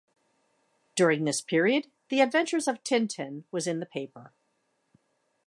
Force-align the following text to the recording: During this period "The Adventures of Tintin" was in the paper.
During 0.95 1.25
this 1.25 1.41
period 1.41 1.91
"The 2.09 2.21
Adventures 2.21 2.67
of 2.67 2.83
Tintin" 2.83 3.43
was 3.51 3.67
in 3.67 3.79
the 3.79 3.85
paper. 3.85 4.33